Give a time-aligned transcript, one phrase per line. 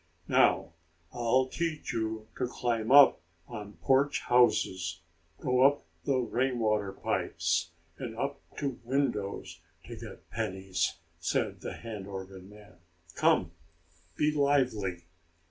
[0.27, 0.73] "Now
[1.13, 5.01] I'll teach you to climb up on porch houses,
[5.39, 11.73] go up the rain water pipes, and up to windows, to get pennies," said the
[11.73, 12.77] hand organ man.
[13.13, 13.51] "Come,
[14.17, 15.03] be lively!"